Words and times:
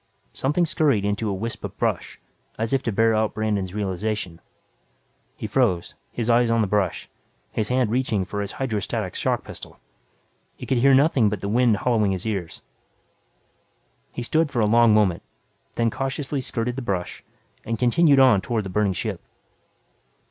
Something 0.33 0.65
scurried 0.65 1.05
into 1.05 1.29
a 1.29 1.33
wisp 1.35 1.63
of 1.63 1.77
brush, 1.77 2.19
as 2.57 2.73
if 2.73 2.81
to 2.81 2.91
bear 2.91 3.13
out 3.13 3.35
Brandon's 3.35 3.75
realization. 3.75 4.41
He 5.35 5.45
froze, 5.45 5.93
his 6.11 6.27
eyes 6.27 6.49
on 6.49 6.61
the 6.61 6.65
brush, 6.67 7.07
his 7.51 7.67
hand 7.69 7.91
reaching 7.91 8.25
for 8.25 8.41
his 8.41 8.53
hydro 8.53 8.79
static 8.79 9.13
shock 9.13 9.43
pistol. 9.43 9.77
He 10.55 10.65
could 10.65 10.79
hear 10.79 10.95
nothing 10.95 11.29
but 11.29 11.41
the 11.41 11.47
wind 11.49 11.77
hollowing 11.77 12.13
his 12.13 12.25
ears. 12.25 12.63
He 14.11 14.23
stood 14.23 14.49
for 14.49 14.59
a 14.59 14.65
long 14.65 14.91
moment, 14.91 15.21
then 15.75 15.91
cautiously 15.91 16.41
skirted 16.41 16.77
the 16.77 16.81
brush, 16.81 17.23
and 17.63 17.77
continued 17.77 18.19
on 18.19 18.41
toward 18.41 18.63
the 18.65 18.69
burning 18.71 18.93
ship. 18.93 19.21